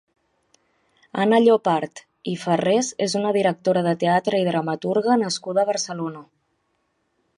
Anna 1.25 1.39
Llopart 1.43 2.01
i 2.31 2.33
Farrés 2.45 2.89
és 3.07 3.15
una 3.21 3.35
directora 3.37 3.83
de 3.89 3.93
teatre 4.05 4.41
i 4.45 4.49
dramaturga 4.49 5.19
nascuda 5.25 5.67
a 5.67 5.71
Barcelona. 5.73 6.25